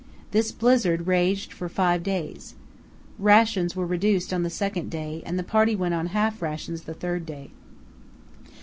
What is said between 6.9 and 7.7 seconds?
third day.